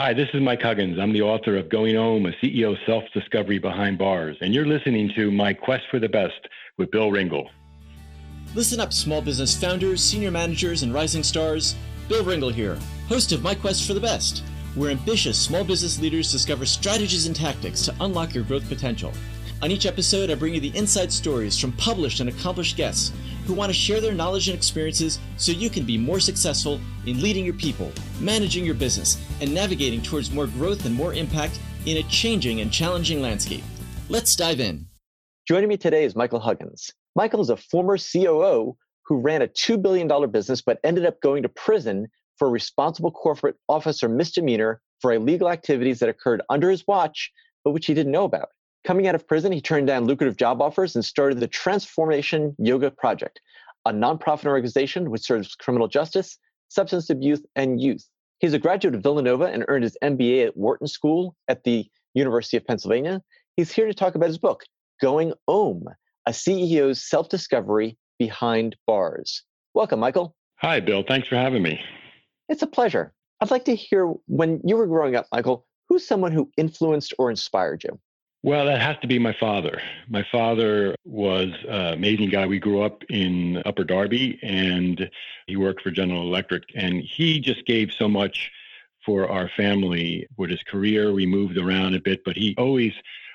[0.00, 0.96] Hi, this is Mike Huggins.
[0.96, 5.10] I'm the author of Going Home, a CEO self discovery behind bars, and you're listening
[5.16, 6.38] to My Quest for the Best
[6.76, 7.50] with Bill Ringle.
[8.54, 11.74] Listen up, small business founders, senior managers, and rising stars.
[12.08, 14.44] Bill Ringle here, host of My Quest for the Best,
[14.76, 19.12] where ambitious small business leaders discover strategies and tactics to unlock your growth potential.
[19.60, 23.12] On each episode, I bring you the inside stories from published and accomplished guests
[23.44, 27.20] who want to share their knowledge and experiences so you can be more successful in
[27.20, 27.90] leading your people,
[28.20, 32.70] managing your business, and navigating towards more growth and more impact in a changing and
[32.70, 33.64] challenging landscape.
[34.08, 34.86] Let's dive in.
[35.48, 36.92] Joining me today is Michael Huggins.
[37.16, 41.42] Michael is a former COO who ran a $2 billion business but ended up going
[41.42, 42.06] to prison
[42.36, 47.32] for responsible corporate officer misdemeanor for illegal activities that occurred under his watch
[47.64, 48.50] but which he didn't know about.
[48.84, 52.90] Coming out of prison, he turned down lucrative job offers and started the Transformation Yoga
[52.90, 53.40] Project,
[53.84, 58.08] a nonprofit organization which serves criminal justice, substance abuse, and youth.
[58.38, 62.56] He's a graduate of Villanova and earned his MBA at Wharton School at the University
[62.56, 63.20] of Pennsylvania.
[63.56, 64.64] He's here to talk about his book,
[65.00, 65.84] Going Home,
[66.26, 69.42] a CEO's self discovery behind bars.
[69.74, 70.34] Welcome, Michael.
[70.56, 71.02] Hi, Bill.
[71.06, 71.80] Thanks for having me.
[72.48, 73.12] It's a pleasure.
[73.40, 77.30] I'd like to hear when you were growing up, Michael, who's someone who influenced or
[77.30, 77.98] inspired you?
[78.44, 79.82] Well, that has to be my father.
[80.08, 82.46] My father was an amazing guy.
[82.46, 85.10] We grew up in Upper Darby and
[85.48, 88.52] he worked for General Electric and he just gave so much
[89.04, 91.12] for our family with his career.
[91.12, 92.92] We moved around a bit, but he always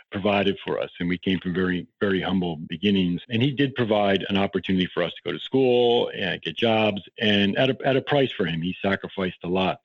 [0.10, 4.24] provided for us and we came from very very humble beginnings and he did provide
[4.30, 7.98] an opportunity for us to go to school and get jobs and at a, at
[7.98, 9.80] a price for him he sacrificed a lot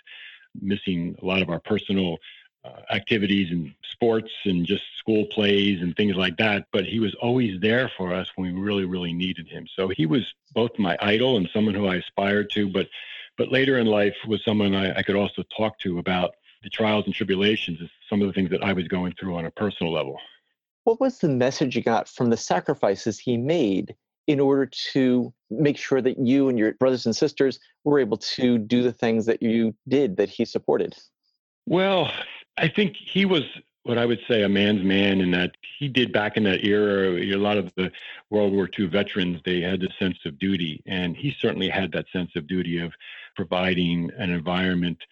[0.60, 2.18] missing a lot of our personal
[2.64, 6.66] uh, activities and sports and just school plays and things like that.
[6.72, 9.66] But he was always there for us when we really, really needed him.
[9.74, 12.88] So he was both my idol and someone who I aspired to, but
[13.36, 16.34] but later in life was someone I, I could also talk to about
[16.64, 19.44] the trials and tribulations, and some of the things that I was going through on
[19.44, 20.18] a personal level.
[20.82, 23.94] What was the message you got from the sacrifices he made
[24.26, 28.58] in order to make sure that you and your brothers and sisters were able to
[28.58, 30.96] do the things that you did that he supported?
[31.66, 32.10] Well,
[32.58, 33.44] I think he was
[33.84, 37.12] what I would say a man's man in that he did back in that era.
[37.12, 37.90] A lot of the
[38.28, 42.06] World War II veterans they had the sense of duty, and he certainly had that
[42.12, 42.92] sense of duty of
[43.36, 45.02] providing an environment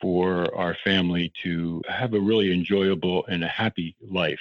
[0.00, 4.40] for our family to have a really enjoyable and a happy life.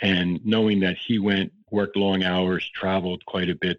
[0.00, 3.78] And knowing that he went, worked long hours, traveled quite a bit,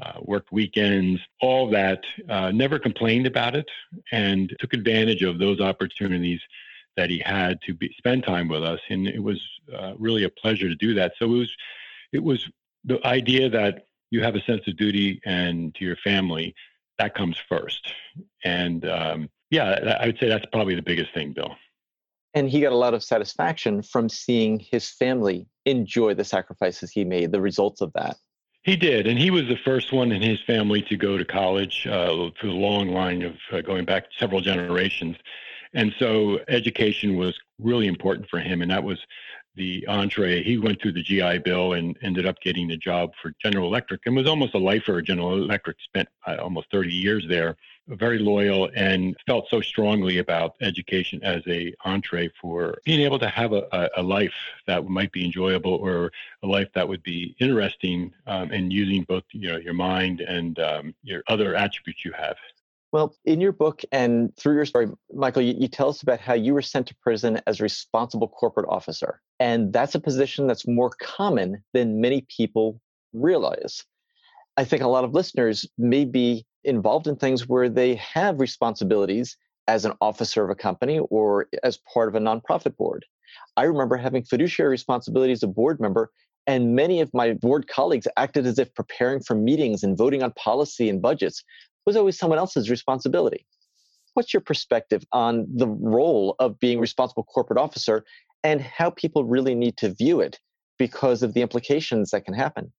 [0.00, 3.68] uh, worked weekends, all that, uh, never complained about it,
[4.12, 6.40] and took advantage of those opportunities
[6.98, 9.40] that he had to be, spend time with us, and it was
[9.74, 11.12] uh, really a pleasure to do that.
[11.18, 11.56] So it was,
[12.12, 12.40] it was
[12.84, 16.54] the idea that you have a sense of duty and to your family
[16.98, 17.92] that comes first,
[18.44, 21.54] and um, yeah, I would say that's probably the biggest thing, Bill.
[22.34, 27.04] And he got a lot of satisfaction from seeing his family enjoy the sacrifices he
[27.04, 28.16] made, the results of that.
[28.64, 31.86] He did, and he was the first one in his family to go to college
[31.86, 35.16] uh, through the long line of uh, going back several generations.
[35.74, 38.98] And so education was really important for him, and that was
[39.58, 40.42] the entree.
[40.42, 44.06] He went through the GI Bill and ended up getting the job for General Electric
[44.06, 45.02] and was almost a lifer.
[45.02, 47.56] General Electric spent uh, almost 30 years there.
[47.88, 53.28] Very loyal and felt so strongly about education as a entree for being able to
[53.28, 54.34] have a, a life
[54.66, 56.12] that might be enjoyable or
[56.42, 60.58] a life that would be interesting um, and using both you know, your mind and
[60.60, 62.36] um, your other attributes you have.
[62.90, 66.32] Well, in your book and through your story, Michael, you, you, tell us about how
[66.32, 69.20] you were sent to prison as a responsible corporate officer.
[69.38, 72.80] And that's a position that's more common than many people
[73.12, 73.84] realize.
[74.56, 79.36] I think a lot of listeners may be involved in things where they have responsibilities
[79.68, 83.04] as an officer of a company or as part of a nonprofit board.
[83.58, 86.10] I remember having fiduciary responsibilities as a board member,
[86.46, 90.32] and many of my board colleagues acted as if preparing for meetings and voting on
[90.32, 91.44] policy and budgets
[91.88, 93.46] was always someone else's responsibility.
[94.12, 98.04] What's your perspective on the role of being responsible corporate officer
[98.44, 100.38] and how people really need to view it
[100.78, 102.70] because of the implications that can happen?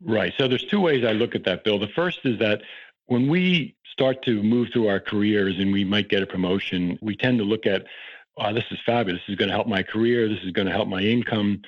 [0.00, 0.32] Right.
[0.38, 1.78] So there's two ways I look at that, Bill.
[1.78, 2.62] The first is that
[3.08, 7.14] when we start to move through our careers and we might get a promotion, we
[7.14, 7.84] tend to look at,
[8.38, 9.20] oh, this is fabulous.
[9.26, 10.30] This is going to help my career.
[10.30, 11.60] This is going to help my income.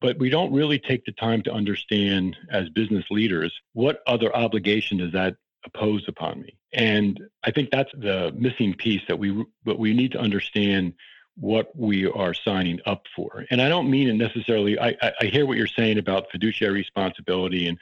[0.00, 4.98] But we don't really take the time to understand as business leaders what other obligation
[4.98, 6.56] does that imposed upon me.
[6.72, 10.94] And I think that's the missing piece that we but we need to understand
[11.36, 13.44] what we are signing up for.
[13.50, 14.78] And I don't mean it necessarily.
[14.78, 17.78] I, I hear what you're saying about fiduciary responsibility and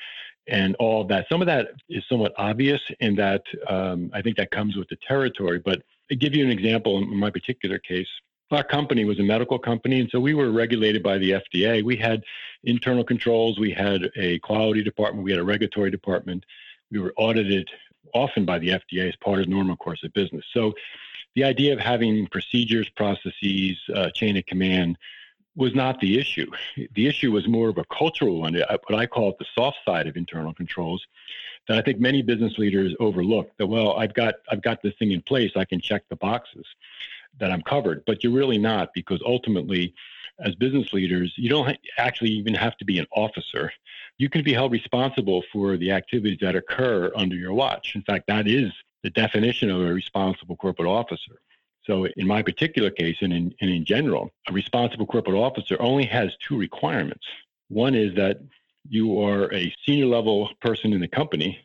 [0.48, 1.26] and all of that.
[1.28, 4.96] Some of that is somewhat obvious in that um, I think that comes with the
[5.06, 5.60] territory.
[5.60, 8.08] But I give you an example in my particular case,
[8.52, 11.82] our company was a medical company, and so we were regulated by the FDA.
[11.82, 12.22] We had
[12.64, 16.44] internal controls, we had a quality department, we had a regulatory department.
[16.92, 17.70] We were audited
[18.14, 20.44] often by the FDA as part of normal course of business.
[20.52, 20.74] So
[21.34, 24.98] the idea of having procedures, processes, uh, chain of command
[25.56, 26.50] was not the issue.
[26.94, 29.78] The issue was more of a cultural one, uh, what I call it the soft
[29.84, 31.06] side of internal controls,
[31.68, 33.50] that I think many business leaders overlook.
[33.58, 36.66] That well, I've got I've got this thing in place, I can check the boxes
[37.38, 39.94] that I'm covered, but you're really not because ultimately,
[40.40, 43.72] as business leaders, you don't actually even have to be an officer.
[44.18, 47.94] You can be held responsible for the activities that occur under your watch.
[47.94, 48.72] In fact, that is
[49.02, 51.40] the definition of a responsible corporate officer.
[51.84, 56.04] So, in my particular case, and in, and in general, a responsible corporate officer only
[56.06, 57.26] has two requirements.
[57.68, 58.38] One is that
[58.88, 61.58] you are a senior level person in the company.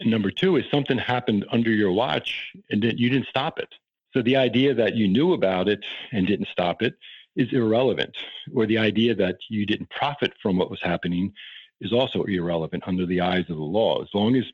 [0.00, 3.68] And number two is something happened under your watch and that you didn't stop it.
[4.12, 6.94] So the idea that you knew about it and didn't stop it
[7.36, 8.16] is irrelevant,
[8.54, 11.32] or the idea that you didn't profit from what was happening
[11.80, 14.02] is also irrelevant under the eyes of the law.
[14.02, 14.44] As long as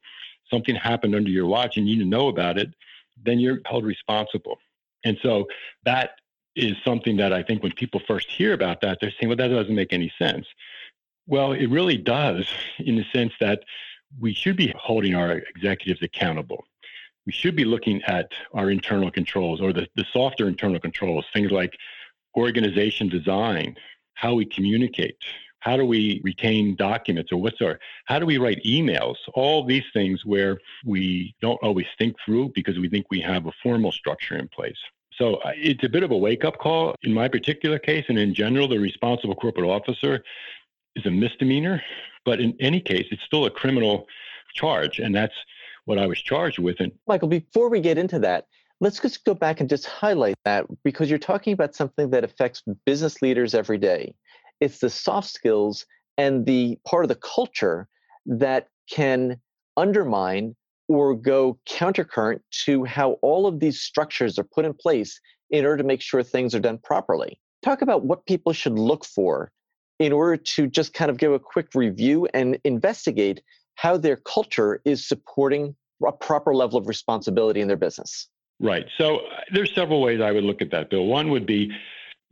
[0.50, 2.73] something happened under your watch and you didn't know about it,
[3.25, 4.58] then you're held responsible.
[5.05, 5.46] And so
[5.84, 6.11] that
[6.55, 9.49] is something that I think when people first hear about that, they're saying, well, that
[9.49, 10.46] doesn't make any sense.
[11.26, 12.46] Well, it really does
[12.79, 13.64] in the sense that
[14.20, 16.64] we should be holding our executives accountable.
[17.26, 21.50] We should be looking at our internal controls or the, the softer internal controls, things
[21.50, 21.76] like
[22.37, 23.77] organization design,
[24.15, 25.17] how we communicate,
[25.61, 29.17] how do we retain documents or what's our how do we write emails?
[29.35, 33.53] All these things where we don't always think through because we think we have a
[33.62, 34.79] formal structure in place.
[35.19, 36.94] So uh, it's a bit of a wake up call.
[37.03, 40.23] In my particular case and in general the responsible corporate officer
[40.94, 41.82] is a misdemeanor
[42.27, 44.06] but in any case it's still a criminal
[44.53, 45.35] charge and that's
[45.87, 48.47] what i was charged with and michael before we get into that
[48.81, 52.62] let's just go back and just highlight that because you're talking about something that affects
[52.84, 54.14] business leaders every day
[54.61, 55.87] it's the soft skills
[56.19, 57.88] and the part of the culture
[58.26, 59.40] that can
[59.76, 60.55] undermine
[60.88, 65.20] or go countercurrent to how all of these structures are put in place
[65.50, 67.38] in order to make sure things are done properly.
[67.62, 69.50] Talk about what people should look for
[69.99, 73.43] in order to just kind of give a quick review and investigate
[73.75, 75.75] how their culture is supporting
[76.06, 78.29] a proper level of responsibility in their business.
[78.58, 78.87] Right.
[78.97, 81.06] So uh, there's several ways I would look at that, Bill.
[81.06, 81.73] One would be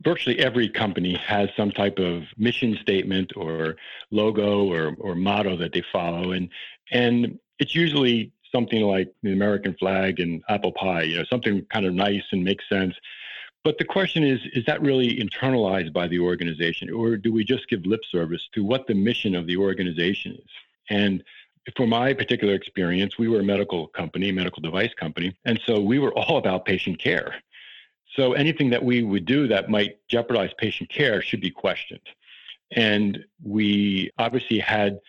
[0.01, 3.75] virtually every company has some type of mission statement or
[4.11, 6.49] logo or, or motto that they follow and
[6.91, 11.85] and it's usually something like the American flag and apple pie, you know, something kind
[11.85, 12.95] of nice and makes sense.
[13.63, 17.67] But the question is, is that really internalized by the organization, or do we just
[17.67, 20.49] give lip service to what the mission of the organization is?
[20.89, 21.23] And
[21.75, 25.99] for my particular experience, we were a medical company, medical device company, and so we
[25.99, 27.35] were all about patient care.
[28.15, 32.07] So anything that we would do that might jeopardize patient care should be questioned.
[32.71, 34.99] And we obviously had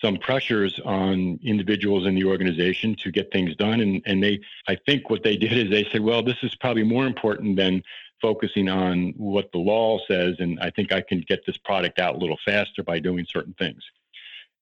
[0.00, 3.80] some pressures on individuals in the organization to get things done.
[3.80, 6.82] And, and they, I think what they did is they said, well, this is probably
[6.82, 7.82] more important than
[8.20, 10.36] focusing on what the law says.
[10.38, 13.54] And I think I can get this product out a little faster by doing certain
[13.54, 13.82] things.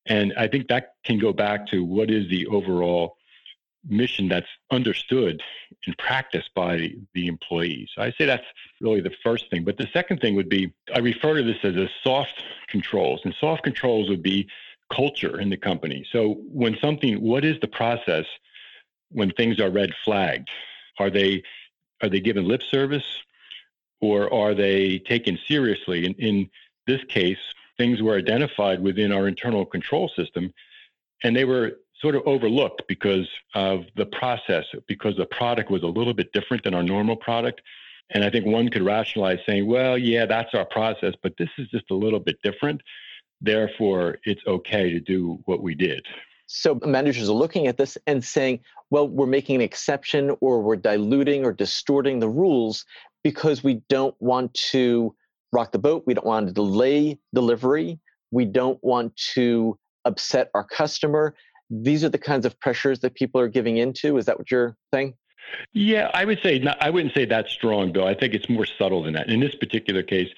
[0.07, 3.17] And I think that can go back to what is the overall
[3.89, 5.43] mission that's understood
[5.87, 7.91] and practiced by the employees.
[7.99, 8.47] I say that's
[8.81, 9.65] really the first thing.
[9.65, 13.35] But the second thing would be I refer to this as a soft controls, and
[13.41, 14.49] soft controls would be
[14.91, 16.07] culture in the company.
[16.13, 18.27] So when something, what is the process
[19.11, 20.49] when things are red flagged?
[20.99, 21.43] Are they
[22.03, 23.23] are they given lip service,
[24.01, 26.05] or are they taken seriously?
[26.05, 26.51] In, in
[26.87, 27.39] this case,
[27.77, 30.53] things were identified within our internal control system,
[31.23, 35.87] and they were sort of overlooked because of the process, because the product was a
[35.87, 37.63] little bit different than our normal product.
[38.11, 41.69] And I think one could rationalize saying, well, yeah, that's our process, but this is
[41.69, 42.81] just a little bit different.
[43.41, 46.05] Therefore, it's okay to do what we did.
[46.47, 48.61] So managers are looking at this and saying,
[48.91, 52.85] well, we're making an exception or we're diluting or distorting the rules
[53.25, 55.15] because we don't want to
[55.53, 56.05] rock the boat.
[56.07, 57.99] We don't want to delay delivery.
[58.31, 61.35] We don't want to upset our customer
[61.73, 64.19] these are the kinds of pressures that people are giving into.
[64.19, 65.15] Is that what you're saying?
[65.73, 68.07] Yeah, I would say not, I wouldn't say that's strong, Bill.
[68.07, 69.29] I think it's more subtle than that.
[69.29, 70.29] In this particular case,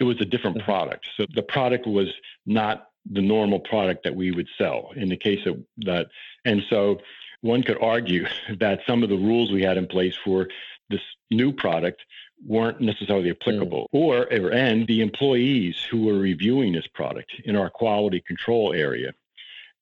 [0.00, 0.64] it was a different mm-hmm.
[0.64, 1.06] product.
[1.16, 2.08] So the product was
[2.46, 6.08] not the normal product that we would sell in the case of that.
[6.44, 6.98] And so
[7.42, 8.26] one could argue
[8.58, 10.48] that some of the rules we had in place for
[10.90, 12.02] this new product
[12.46, 13.98] weren't necessarily applicable mm.
[13.98, 19.12] or, or and the employees who were reviewing this product in our quality control area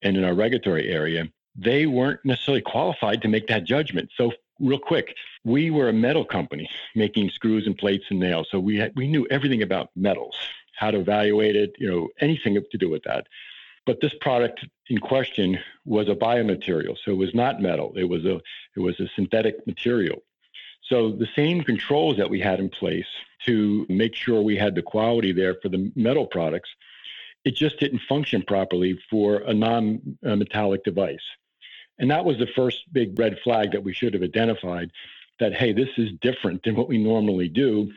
[0.02, 4.10] and in our regulatory area, they weren't necessarily qualified to make that judgment.
[4.16, 8.48] So real quick, we were a metal company making screws and plates and nails.
[8.50, 10.36] So we had, we knew everything about metals,
[10.76, 13.26] how to evaluate it, you know, anything to do with that.
[13.86, 17.92] But this product in question was a biomaterial, so it was not metal.
[17.96, 18.40] It was a
[18.76, 20.22] it was a synthetic material.
[20.88, 23.06] So the same controls that we had in place
[23.46, 26.70] to make sure we had the quality there for the metal products,
[27.44, 31.20] it just didn't function properly for a non-metallic device.
[31.98, 34.90] And that was the first big red flag that we should have identified
[35.38, 37.92] that, hey, this is different than what we normally do.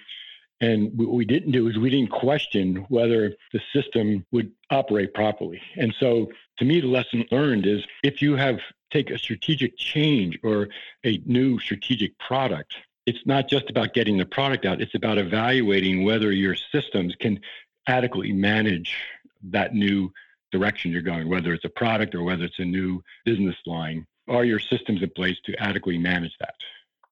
[0.61, 5.61] And what we didn't do is we didn't question whether the system would operate properly.
[5.77, 8.59] And so to me, the lesson learned is if you have
[8.91, 10.67] take a strategic change or
[11.05, 12.75] a new strategic product,
[13.05, 17.39] it's not just about getting the product out, it's about evaluating whether your systems can
[17.87, 18.95] adequately manage
[19.43, 20.11] that new
[20.51, 24.05] direction you're going, whether it's a product or whether it's a new business line.
[24.27, 26.55] Are your systems in place to adequately manage that?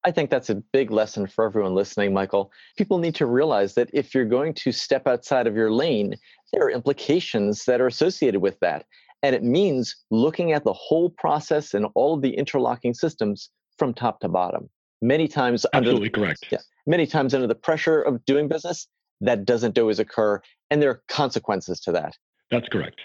[0.08, 2.50] I think that's a big lesson for everyone listening, Michael.
[2.78, 6.16] People need to realize that if you're going to step outside of your lane,
[6.54, 8.86] there are implications that are associated with that.
[9.22, 13.94] And it means looking at the whole process and all of the interlocking systems from
[13.94, 14.70] top to bottom.
[15.02, 16.46] Many times, absolutely under, correct.
[16.52, 18.88] Yeah, many times under the pressure of doing business,
[19.20, 22.16] that doesn't always occur, and there are consequences to that.
[22.50, 23.02] That's correct.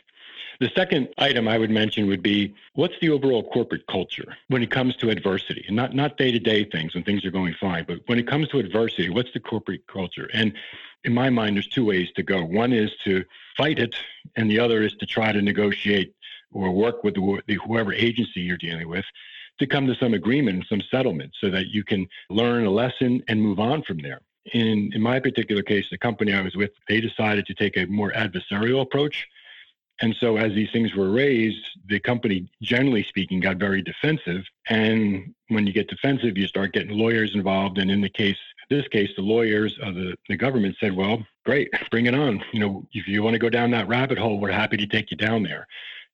[0.60, 4.70] The second item I would mention would be what's the overall corporate culture when it
[4.70, 8.18] comes to adversity and not, not day-to-day things when things are going fine, but when
[8.18, 10.28] it comes to adversity, what's the corporate culture?
[10.32, 10.52] And
[11.04, 12.44] in my mind, there's two ways to go.
[12.44, 13.24] One is to
[13.56, 13.94] fight it,
[14.36, 16.14] and the other is to try to negotiate
[16.52, 19.04] or work with the, whoever agency you're dealing with
[19.58, 23.40] to come to some agreement, some settlement, so that you can learn a lesson and
[23.40, 24.20] move on from there.
[24.52, 27.86] In, in my particular case, the company I was with, they decided to take a
[27.86, 29.26] more adversarial approach
[30.02, 34.42] and so, as these things were raised, the company, generally speaking, got very defensive.
[34.68, 37.78] And when you get defensive, you start getting lawyers involved.
[37.78, 38.36] And in the case,
[38.68, 42.42] this case, the lawyers of the, the government said, well, great, bring it on.
[42.52, 45.12] You know, if you want to go down that rabbit hole, we're happy to take
[45.12, 45.68] you down there.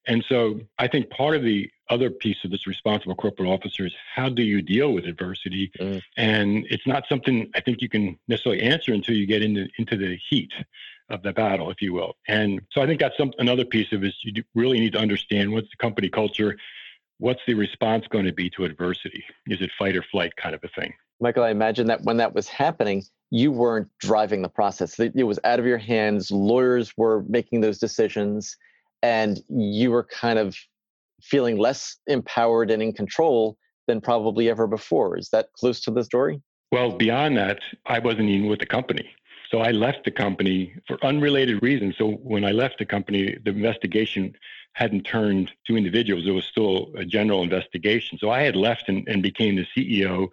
[0.07, 3.95] And so I think part of the other piece of this responsible corporate officer is
[4.15, 5.71] how do you deal with adversity?
[5.81, 6.03] Mm.
[6.19, 9.97] And it's not something I think you can necessarily answer until you get into, into
[9.97, 10.53] the heat
[11.11, 12.17] of the battle, if you will.
[12.29, 14.99] And so I think that's some, another piece of it is you really need to
[14.99, 16.57] understand what's the company culture,
[17.19, 19.25] what's the response going to be to adversity?
[19.47, 20.93] Is it fight or flight kind of a thing?
[21.21, 24.99] Michael, I imagine that when that was happening, you weren't driving the process.
[24.99, 26.31] It was out of your hands.
[26.31, 28.57] Lawyers were making those decisions,
[29.03, 30.57] and you were kind of
[31.21, 33.57] feeling less empowered and in control
[33.89, 35.19] than probably ever before.
[35.19, 36.41] Is that close to the story?
[36.71, 39.11] Well, beyond that, I wasn't even with the company.
[39.51, 41.97] So I left the company for unrelated reasons.
[41.97, 44.35] So when I left the company, the investigation
[44.75, 46.27] hadn't turned to individuals.
[46.27, 48.19] It was still a general investigation.
[48.19, 50.29] So I had left and, and became the CEO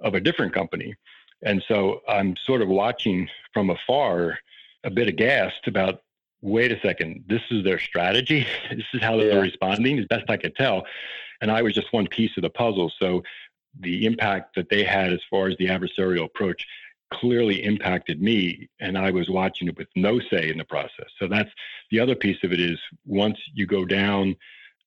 [0.00, 0.94] of a different company.
[1.42, 4.38] And so I'm sort of watching from afar,
[4.84, 6.02] a bit aghast about
[6.42, 8.46] wait a second, this is their strategy.
[8.70, 9.40] this is how they're yeah.
[9.40, 10.86] responding, as best I could tell.
[11.40, 12.90] And I was just one piece of the puzzle.
[12.98, 13.22] So
[13.78, 16.66] the impact that they had as far as the adversarial approach
[17.12, 21.06] clearly impacted me and I was watching it with no say in the process.
[21.18, 21.50] So that's
[21.90, 24.36] the other piece of it is once you go down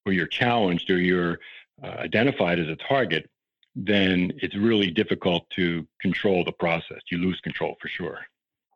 [0.06, 1.40] or you're challenged or you're
[1.84, 3.30] uh, identified as a target,
[3.76, 7.00] then it's really difficult to control the process.
[7.10, 8.20] You lose control for sure.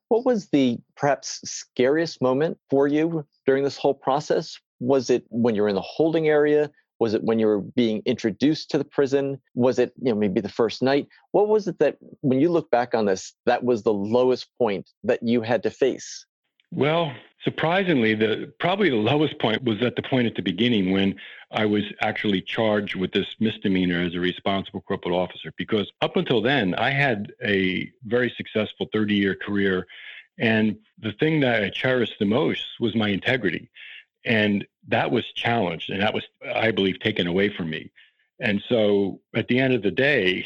[0.10, 4.58] What was the perhaps scariest moment for you during this whole process?
[4.80, 6.72] Was it when you're in the holding area?
[7.00, 9.40] Was it when you were being introduced to the prison?
[9.54, 11.08] Was it, you know, maybe the first night?
[11.32, 14.90] What was it that when you look back on this, that was the lowest point
[15.04, 16.26] that you had to face?
[16.72, 17.14] Well,
[17.44, 21.16] surprisingly, the probably the lowest point was at the point at the beginning when
[21.52, 25.54] I was actually charged with this misdemeanor as a responsible corporate officer.
[25.58, 29.88] Because up until then, I had a very successful 30-year career,
[30.40, 33.70] and the thing that I cherished the most was my integrity.
[34.28, 37.92] And that was challenged and that was, I believe, taken away from me.
[38.40, 40.46] And so at the end of the day,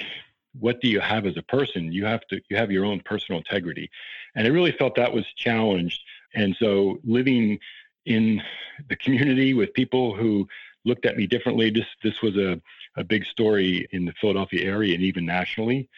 [0.60, 1.92] what do you have as a person?
[1.92, 3.90] You have to you have your own personal integrity.
[4.36, 6.02] And I really felt that was challenged.
[6.34, 7.60] And so living
[8.06, 8.42] in
[8.90, 10.48] the community with people who
[10.86, 12.62] looked at me differently, this this was a,
[12.96, 15.90] a big story in the Philadelphia area and even nationally.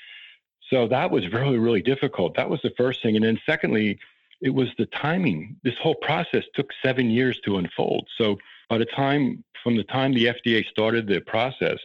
[0.70, 2.36] So that was really, really difficult.
[2.36, 3.16] That was the first thing.
[3.16, 4.00] And then secondly,
[4.44, 5.56] it was the timing.
[5.64, 8.10] This whole process took seven years to unfold.
[8.18, 8.38] So
[8.70, 11.80] by the time, from the time the FDA started the process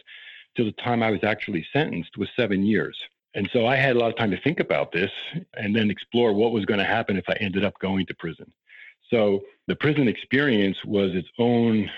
[0.57, 2.97] to the time I was actually sentenced was seven years.
[3.33, 5.11] And so I had a lot of time to think about this
[5.53, 8.51] and then explore what was going to happen if I ended up going to prison.
[9.09, 11.89] So the prison experience was its own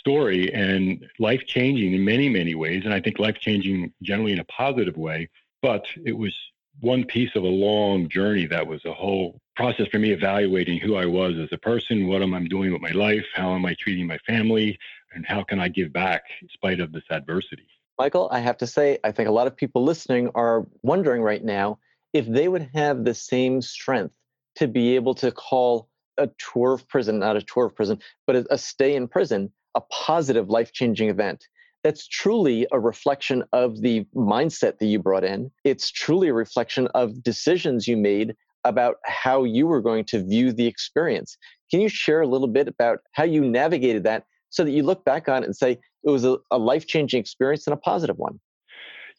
[0.00, 2.82] story and life changing in many, many ways.
[2.84, 5.28] And I think life changing generally in a positive way.
[5.60, 6.34] But it was
[6.82, 10.96] one piece of a long journey that was a whole process for me evaluating who
[10.96, 13.74] I was as a person, what am I doing with my life, how am I
[13.78, 14.76] treating my family,
[15.14, 17.68] and how can I give back in spite of this adversity.
[17.98, 21.44] Michael, I have to say, I think a lot of people listening are wondering right
[21.44, 21.78] now
[22.12, 24.14] if they would have the same strength
[24.56, 28.44] to be able to call a tour of prison, not a tour of prison, but
[28.50, 31.46] a, stay in prison, a positive life changing event.
[31.82, 35.50] That's truly a reflection of the mindset that you brought in.
[35.64, 38.34] It's truly a reflection of decisions you made
[38.64, 41.36] about how you were going to view the experience.
[41.70, 45.04] Can you share a little bit about how you navigated that so that you look
[45.04, 48.18] back on it and say it was a, a life changing experience and a positive
[48.18, 48.38] one?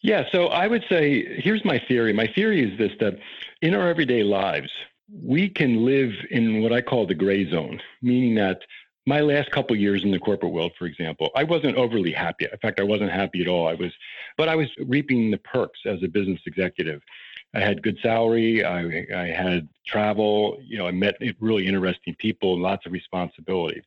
[0.02, 2.14] Yeah, so I would say here's my theory.
[2.14, 3.18] My theory is this that
[3.62, 4.70] in our everyday lives,
[5.12, 8.62] we can live in what I call the gray zone, meaning that
[9.06, 12.46] my last couple years in the corporate world, for example, I wasn't overly happy.
[12.52, 13.68] In fact, I wasn't happy at all.
[13.68, 13.92] I was,
[14.38, 17.02] but I was reaping the perks as a business executive.
[17.54, 18.64] I had good salary.
[18.64, 20.58] I, I had travel.
[20.64, 23.84] You know, I met really interesting people and lots of responsibility.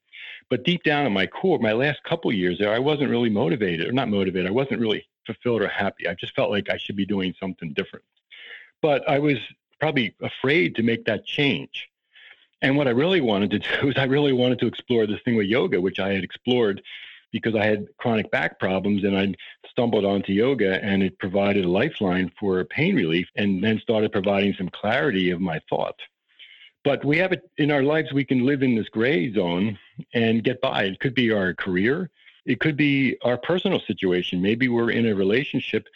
[0.51, 3.89] But deep down in my core, my last couple years there, I wasn't really motivated,
[3.89, 4.47] or not motivated.
[4.47, 6.07] I wasn't really fulfilled or happy.
[6.07, 8.05] I just felt like I should be doing something different.
[8.83, 9.39] But I was
[9.81, 11.89] probably afraid to make that change.
[12.63, 15.37] And what I really wanted to do is I really wanted to explore this thing
[15.37, 16.83] with yoga, which I had explored
[17.33, 19.35] because I had chronic back problems and I
[19.69, 24.55] stumbled onto yoga and it provided a lifeline for pain relief and then started providing
[24.55, 25.99] some clarity of my thought.
[26.85, 29.77] But we have it in our lives, we can live in this gray zone
[30.15, 30.85] and get by.
[30.85, 32.11] It could be our career,
[32.47, 34.41] it could be our personal situation.
[34.41, 35.89] Maybe we're in a relationship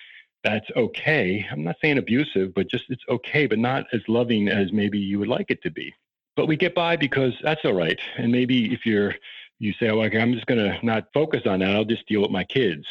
[0.42, 1.46] that's okay.
[1.50, 5.18] I'm not saying abusive, but just it's okay, but not as loving as maybe you
[5.20, 5.94] would like it to be.
[6.40, 8.00] But we get by because that's all right.
[8.16, 9.14] And maybe if you're
[9.58, 11.76] you say, oh, okay, I'm just going to not focus on that.
[11.76, 12.86] I'll just deal with my kids.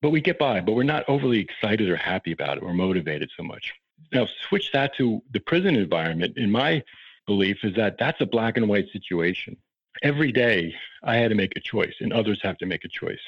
[0.00, 2.62] But we get by, but we're not overly excited or happy about it.
[2.62, 3.74] We're motivated so much.
[4.14, 6.38] Now, switch that to the prison environment.
[6.38, 6.82] In my
[7.26, 9.58] belief, is that that's a black and white situation.
[10.02, 13.20] Every day, I had to make a choice, and others have to make a choice.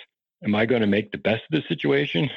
[0.43, 2.31] Am I going to make the best of the situation,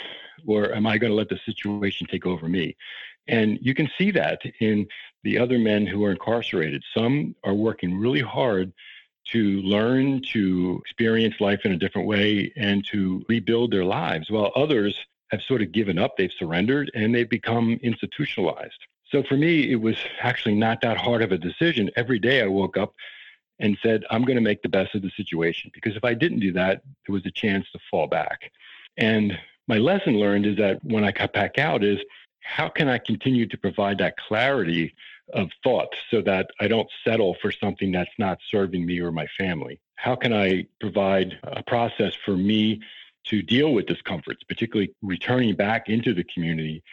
[0.45, 2.75] or am I going to let the situation take over me?
[3.27, 4.87] And you can see that in
[5.23, 6.83] the other men who are incarcerated.
[6.95, 8.73] Some are working really hard
[9.31, 14.51] to learn, to experience life in a different way, and to rebuild their lives, while
[14.55, 14.95] others
[15.29, 18.79] have sort of given up, they've surrendered, and they've become institutionalized.
[19.09, 21.91] So for me, it was actually not that hard of a decision.
[21.95, 22.93] Every day I woke up
[23.59, 25.69] and said, I'm going to make the best of the situation.
[25.73, 28.51] Because if I didn't do that, there was a chance to fall back.
[28.97, 31.99] And my lesson learned is that when I got back out is
[32.43, 34.93] how can I continue to provide that clarity
[35.33, 39.27] of thought so that I don't settle for something that's not serving me or my
[39.37, 39.79] family?
[39.95, 42.81] How can I provide a process for me
[43.27, 46.83] to deal with discomforts, particularly returning back into the community?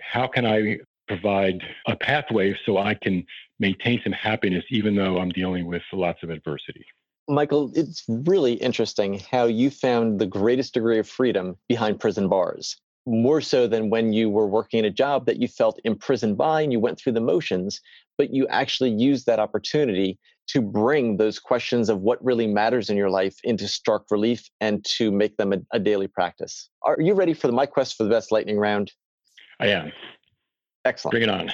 [0.00, 3.24] How can I provide a pathway so I can
[3.58, 6.84] maintain some happiness even though I'm dealing with lots of adversity?
[7.28, 12.80] Michael, it's really interesting how you found the greatest degree of freedom behind prison bars
[13.08, 16.62] more so than when you were working in a job that you felt imprisoned by
[16.62, 17.80] and you went through the motions,
[18.16, 20.18] but you actually used that opportunity
[20.48, 24.84] to bring those questions of what really matters in your life into stark relief and
[24.84, 26.70] to make them a, a daily practice.
[26.82, 28.92] Are you ready for the My Quest for the Best lightning round?
[29.60, 29.92] I am.
[30.84, 31.12] Excellent.
[31.12, 31.50] Bring it on.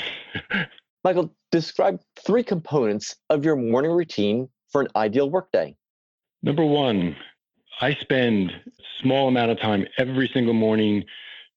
[1.05, 5.77] Michael, describe three components of your morning routine for an ideal workday.
[6.43, 7.17] Number one,
[7.81, 8.53] I spend
[9.01, 11.05] small amount of time every single morning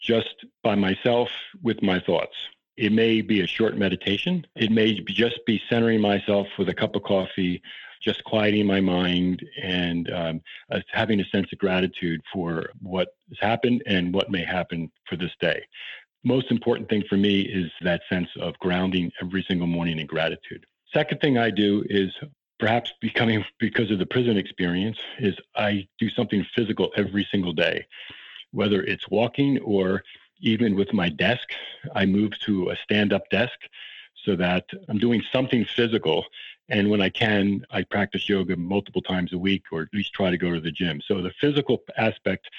[0.01, 1.29] just by myself
[1.61, 2.35] with my thoughts.
[2.77, 4.45] It may be a short meditation.
[4.55, 7.61] It may just be centering myself with a cup of coffee,
[8.03, 13.39] just quieting my mind and um, uh, having a sense of gratitude for what has
[13.39, 15.65] happened and what may happen for this day.
[16.23, 20.65] Most important thing for me is that sense of grounding every single morning in gratitude.
[20.93, 22.11] Second thing I do is
[22.59, 27.85] perhaps becoming because of the prison experience is I do something physical every single day
[28.51, 30.03] whether it's walking or
[30.39, 31.49] even with my desk,
[31.95, 33.57] I move to a stand up desk
[34.23, 36.25] so that I'm doing something physical.
[36.69, 40.29] And when I can, I practice yoga multiple times a week or at least try
[40.29, 41.01] to go to the gym.
[41.01, 42.49] So the physical aspect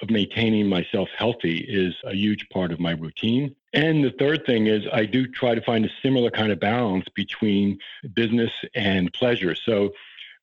[0.00, 3.54] of maintaining myself healthy is a huge part of my routine.
[3.74, 7.06] And the third thing is I do try to find a similar kind of balance
[7.14, 7.78] between
[8.14, 9.56] business and pleasure.
[9.56, 9.90] So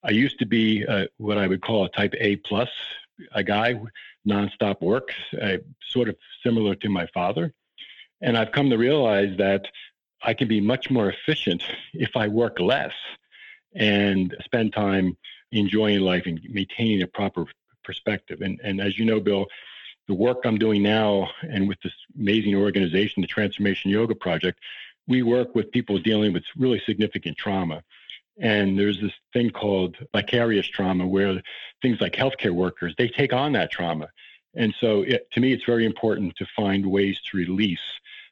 [0.04, 2.70] I used to be uh, what I would call a type A plus
[3.32, 3.80] a guy
[4.28, 5.10] nonstop work,
[5.42, 5.58] uh,
[5.90, 7.54] sort of similar to my father.
[8.22, 9.68] And I've come to realize that
[10.22, 12.94] I can be much more efficient if I work less
[13.76, 15.18] and spend time
[15.52, 17.46] enjoying life and maintaining a proper
[17.84, 18.42] perspective.
[18.42, 19.46] And, and as you know, Bill,
[20.08, 24.60] the work I'm doing now and with this amazing organization, the Transformation Yoga Project,
[25.08, 27.84] we work with people dealing with really significant trauma.
[28.40, 31.42] And there's this thing called vicarious trauma where
[31.82, 34.10] things like healthcare workers, they take on that trauma.
[34.56, 37.80] And so it, to me, it's very important to find ways to release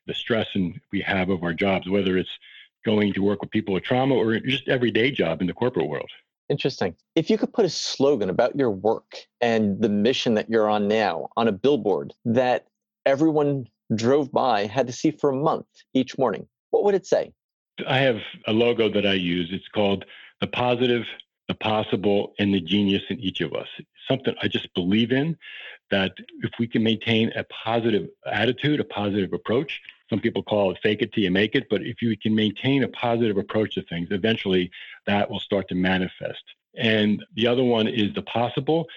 [0.06, 2.38] the stress and we have of our jobs, whether it's
[2.86, 6.10] going to work with people with trauma or just everyday job in the corporate world.
[6.50, 6.96] Interesting.
[7.16, 10.88] If you could put a slogan about your work and the mission that you're on
[10.88, 12.68] now on a billboard that
[13.06, 17.34] everyone drove by, had to see for a month each morning, what would it say?
[17.88, 19.50] I have a logo that I use.
[19.52, 20.06] It's called
[20.42, 21.06] The Positive,
[21.48, 23.68] The Possible, and the Genius in Each of Us.
[24.08, 25.38] Something I just believe in
[25.92, 30.78] that if we can maintain a positive attitude, a positive approach, some people call it
[30.84, 33.82] fake it till you make it, but if you can maintain a positive approach to
[33.84, 34.70] things, eventually
[35.06, 36.44] that will start to manifest.
[36.76, 38.88] And the other one is the possible.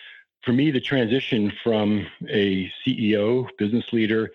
[0.43, 4.31] For me, the transition from a CEO, business leader,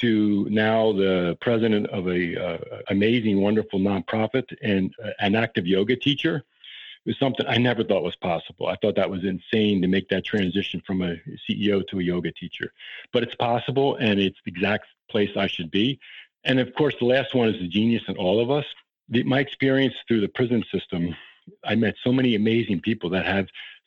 [0.00, 5.96] to now the president of a uh, amazing, wonderful nonprofit and uh, an active yoga
[5.96, 6.44] teacher
[7.06, 8.66] was something I never thought was possible.
[8.66, 11.16] I thought that was insane to make that transition from a
[11.48, 12.72] CEO to a yoga teacher,
[13.12, 16.00] but it's possible, and it's the exact place I should be.
[16.44, 18.64] And of course, the last one is the genius in all of us.
[19.08, 21.14] The, my experience through the prison system,
[21.64, 23.46] I met so many amazing people that have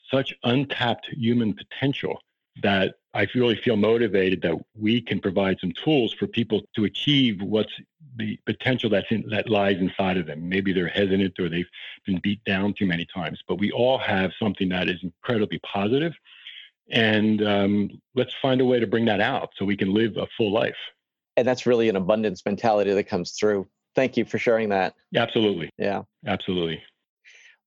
[0.10, 2.22] such untapped human potential
[2.62, 7.42] that I really feel motivated that we can provide some tools for people to achieve
[7.42, 7.72] what's
[8.18, 10.48] the potential that's in, that lies inside of them.
[10.48, 11.70] Maybe they're hesitant or they've
[12.06, 16.14] been beat down too many times, but we all have something that is incredibly positive,
[16.92, 20.28] and um, let's find a way to bring that out so we can live a
[20.38, 20.78] full life.
[21.38, 23.68] And that's really an abundance mentality that comes through.
[23.96, 24.96] Thank you for sharing that.
[25.16, 25.70] Absolutely.
[25.78, 26.04] Yeah.
[26.26, 26.82] Absolutely.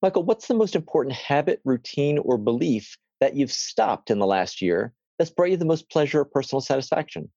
[0.02, 4.60] Michael, what's the most important habit, routine, or belief that you've stopped in the last
[4.60, 7.30] year that's brought you the most pleasure or personal satisfaction?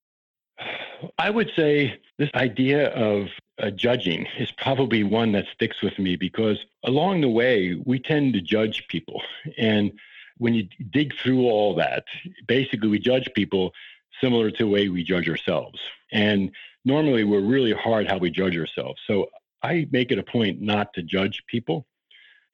[1.19, 3.27] I would say this idea of
[3.61, 8.33] uh, judging is probably one that sticks with me because along the way, we tend
[8.33, 9.21] to judge people.
[9.59, 9.91] And
[10.39, 12.05] when you dig through all that,
[12.47, 13.71] basically, we judge people
[14.19, 15.79] similar to the way we judge ourselves.
[16.11, 16.49] And
[16.83, 18.99] normally we're really hard how we judge ourselves.
[19.05, 19.27] So
[19.61, 21.85] I make it a point not to judge people.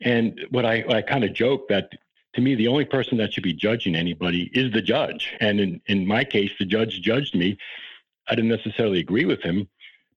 [0.02, 1.92] And what I, I kind of joke that
[2.34, 5.34] to me, the only person that should be judging anybody is the judge.
[5.40, 7.58] And in, in my case, the judge judged me.
[8.28, 9.68] I didn't necessarily agree with him,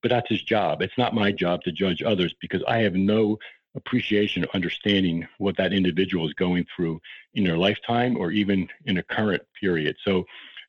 [0.02, 0.82] but that's his job.
[0.82, 3.38] It's not my job to judge others because I have no
[3.74, 7.00] appreciation or understanding what that individual is going through
[7.34, 9.96] in their lifetime or even in a current period.
[10.04, 10.24] So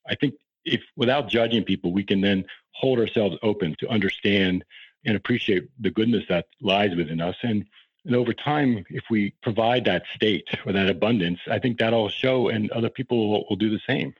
[0.07, 4.65] I think if without judging people, we can then hold ourselves open to understand
[5.05, 7.35] and appreciate the goodness that lies within us.
[7.43, 7.65] And,
[8.05, 12.49] and over time, if we provide that state or that abundance, I think that'll show
[12.49, 14.13] and other people will, will do the same.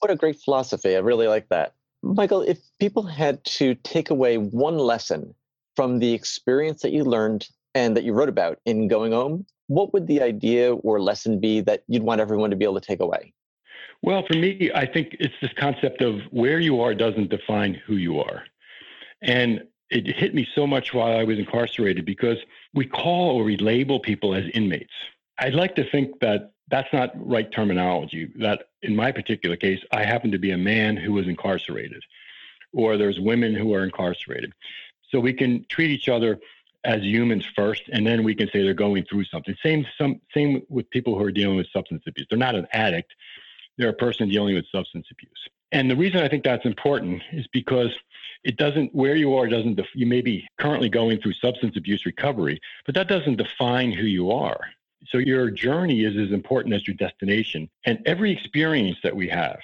[0.00, 0.96] What a great philosophy.
[0.96, 1.74] I really like that.
[2.02, 5.34] Michael, if people had to take away one lesson
[5.76, 9.92] from the experience that you learned and that you wrote about in Going Home, what
[9.92, 13.00] would the idea or lesson be that you'd want everyone to be able to take
[13.00, 13.32] away?
[14.02, 17.94] Well, for me, I think it's this concept of where you are doesn't define who
[17.94, 18.42] you are.
[19.22, 22.38] And it hit me so much while I was incarcerated because
[22.74, 24.92] we call or we label people as inmates.
[25.38, 28.30] I'd like to think that that's not right terminology.
[28.36, 32.02] That in my particular case, I happen to be a man who was incarcerated,
[32.72, 34.52] or there's women who are incarcerated.
[35.10, 36.40] So we can treat each other
[36.84, 39.54] as humans first, and then we can say they're going through something.
[39.62, 42.26] Same, some, same with people who are dealing with substance abuse.
[42.28, 43.14] They're not an addict,
[43.78, 45.48] they're a person dealing with substance abuse.
[45.70, 47.90] And the reason I think that's important is because
[48.44, 52.04] it doesn't, where you are doesn't, def- you may be currently going through substance abuse
[52.06, 54.60] recovery, but that doesn't define who you are.
[55.08, 57.68] So your journey is as important as your destination.
[57.84, 59.60] And every experience that we have,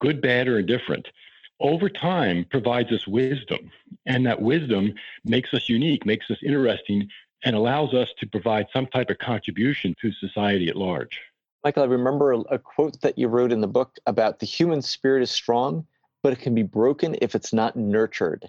[0.00, 1.08] good, bad, or indifferent,
[1.60, 3.70] over time provides us wisdom.
[4.06, 7.08] And that wisdom makes us unique, makes us interesting,
[7.44, 11.20] and allows us to provide some type of contribution to society at large.
[11.62, 14.80] Michael, I remember a, a quote that you wrote in the book about the human
[14.80, 15.86] spirit is strong,
[16.22, 18.48] but it can be broken if it's not nurtured.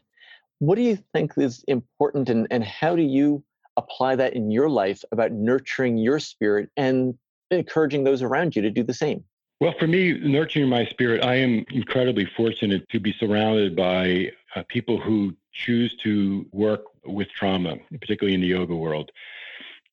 [0.59, 3.43] What do you think is important, and, and how do you
[3.77, 7.17] apply that in your life about nurturing your spirit and
[7.49, 9.23] encouraging those around you to do the same?
[9.59, 14.63] Well, for me, nurturing my spirit, I am incredibly fortunate to be surrounded by uh,
[14.67, 19.11] people who choose to work with trauma, particularly in the yoga world.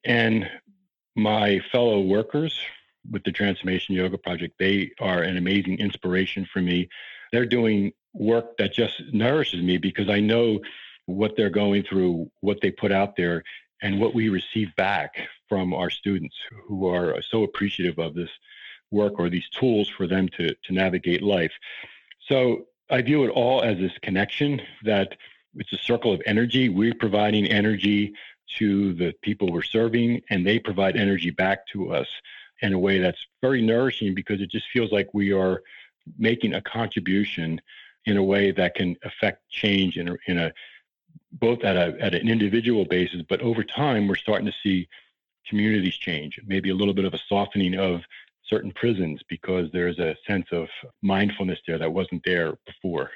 [0.04, 0.48] And
[1.16, 2.58] my fellow workers
[3.10, 6.88] with the Transformation Yoga Project, they are an amazing inspiration for me.
[7.32, 10.60] They're doing work that just nourishes me because I know
[11.06, 13.44] what they're going through, what they put out there,
[13.82, 15.16] and what we receive back
[15.48, 16.34] from our students
[16.66, 18.30] who are so appreciative of this
[18.90, 21.52] work or these tools for them to, to navigate life.
[22.26, 25.16] So I view it all as this connection that
[25.54, 26.68] it's a circle of energy.
[26.68, 28.14] We're providing energy
[28.58, 32.08] to the people we're serving, and they provide energy back to us
[32.60, 35.62] in a way that's very nourishing because it just feels like we are
[36.18, 37.60] making a contribution
[38.06, 40.52] in a way that can affect change in a, in a
[41.32, 44.88] both at a at an individual basis, but over time we're starting to see
[45.46, 46.40] communities change.
[46.46, 48.00] Maybe a little bit of a softening of
[48.44, 50.68] certain prisons because there's a sense of
[51.02, 53.10] mindfulness there that wasn't there before.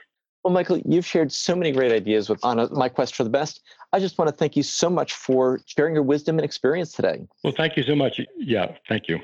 [0.44, 3.62] Well, Michael, you've shared so many great ideas with on my quest for the best.
[3.92, 7.26] I just want to thank you so much for sharing your wisdom and experience today.
[7.44, 8.20] Well, thank you so much.
[8.36, 9.20] Yeah, thank you.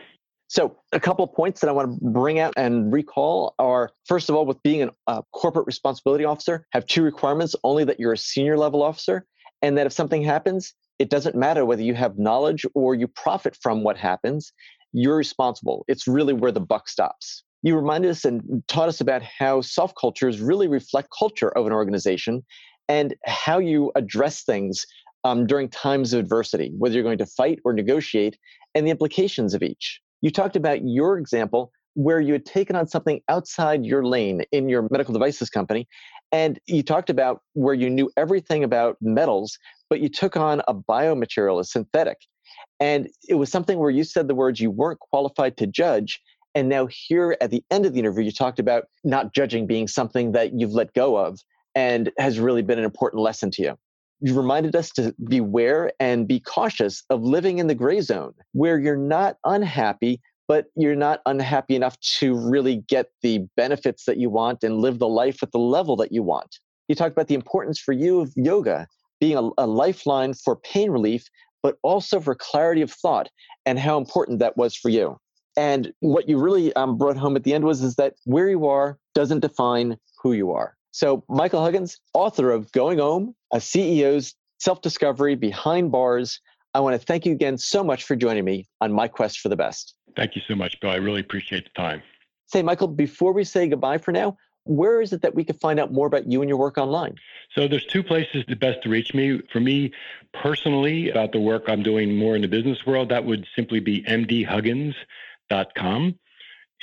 [0.48, 4.28] So, a couple of points that I want to bring out and recall are first
[4.28, 8.18] of all, with being a corporate responsibility officer, have two requirements only that you're a
[8.18, 9.26] senior level officer,
[9.62, 13.56] and that if something happens, it doesn't matter whether you have knowledge or you profit
[13.60, 14.52] from what happens,
[14.92, 15.84] you're responsible.
[15.86, 19.96] It's really where the buck stops you reminded us and taught us about how soft
[19.98, 22.44] cultures really reflect culture of an organization
[22.88, 24.86] and how you address things
[25.24, 28.38] um, during times of adversity, whether you're going to fight or negotiate,
[28.74, 30.00] and the implications of each.
[30.20, 34.68] You talked about your example where you had taken on something outside your lane in
[34.68, 35.88] your medical devices company.
[36.30, 40.74] And you talked about where you knew everything about metals, but you took on a
[40.74, 42.18] biomaterial, a synthetic.
[42.78, 46.20] And it was something where you said the words you weren't qualified to judge,
[46.54, 49.86] and now, here at the end of the interview, you talked about not judging being
[49.86, 51.38] something that you've let go of
[51.74, 53.78] and has really been an important lesson to you.
[54.20, 58.78] You reminded us to beware and be cautious of living in the gray zone where
[58.78, 64.28] you're not unhappy, but you're not unhappy enough to really get the benefits that you
[64.28, 66.58] want and live the life at the level that you want.
[66.88, 68.88] You talked about the importance for you of yoga
[69.20, 71.24] being a, a lifeline for pain relief,
[71.62, 73.28] but also for clarity of thought
[73.66, 75.18] and how important that was for you.
[75.56, 78.66] And what you really um, brought home at the end was is that where you
[78.66, 80.77] are doesn't define who you are.
[80.98, 86.40] So Michael Huggins, author of Going Home, a CEO's self-discovery behind bars.
[86.74, 89.48] I want to thank you again so much for joining me on my quest for
[89.48, 89.94] the best.
[90.16, 90.90] Thank you so much, Bill.
[90.90, 92.02] I really appreciate the time.
[92.46, 95.78] Say, Michael, before we say goodbye for now, where is it that we can find
[95.78, 97.14] out more about you and your work online?
[97.54, 99.40] So there's two places the best to reach me.
[99.52, 99.92] For me
[100.34, 104.02] personally, about the work I'm doing more in the business world, that would simply be
[104.02, 106.18] mdhuggins.com.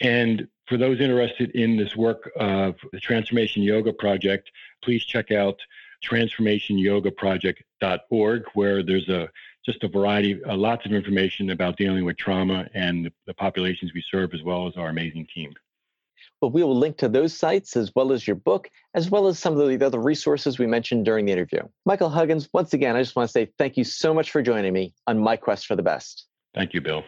[0.01, 4.51] And for those interested in this work of the Transformation Yoga Project,
[4.83, 5.57] please check out
[6.03, 9.29] transformationyogaproject.org, where there's a
[9.65, 13.93] just a variety, uh, lots of information about dealing with trauma and the, the populations
[13.95, 15.51] we serve, as well as our amazing team.
[16.39, 19.39] Well, we will link to those sites as well as your book, as well as
[19.39, 21.61] some of the other resources we mentioned during the interview.
[21.85, 24.73] Michael Huggins, once again, I just want to say thank you so much for joining
[24.73, 26.27] me on my quest for the best.
[26.53, 27.03] Thank you, Bill.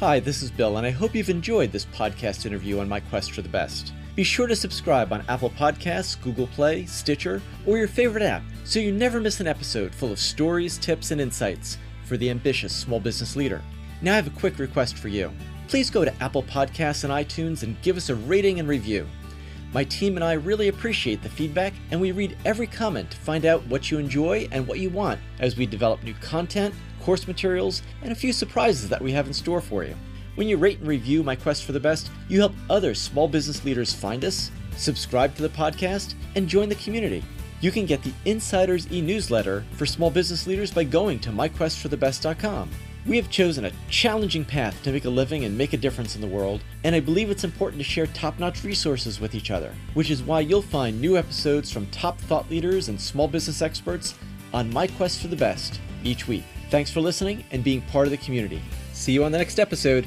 [0.00, 3.30] Hi, this is Bill, and I hope you've enjoyed this podcast interview on my quest
[3.30, 3.92] for the best.
[4.16, 8.80] Be sure to subscribe on Apple Podcasts, Google Play, Stitcher, or your favorite app so
[8.80, 12.98] you never miss an episode full of stories, tips, and insights for the ambitious small
[12.98, 13.62] business leader.
[14.02, 15.30] Now, I have a quick request for you.
[15.68, 19.06] Please go to Apple Podcasts and iTunes and give us a rating and review.
[19.72, 23.44] My team and I really appreciate the feedback, and we read every comment to find
[23.46, 26.74] out what you enjoy and what you want as we develop new content
[27.04, 29.94] course materials, and a few surprises that we have in store for you.
[30.36, 33.62] When you rate and review My Quest for the Best, you help other small business
[33.64, 37.22] leaders find us, subscribe to the podcast, and join the community.
[37.60, 42.70] You can get the Insiders e newsletter for small business leaders by going to myquestforthebest.com.
[43.06, 46.22] We have chosen a challenging path to make a living and make a difference in
[46.22, 49.74] the world, and I believe it's important to share top notch resources with each other,
[49.92, 54.14] which is why you'll find new episodes from top thought leaders and small business experts
[54.54, 56.44] on My Quest for the Best each week.
[56.70, 58.60] Thanks for listening and being part of the community.
[58.92, 60.06] See you on the next episode.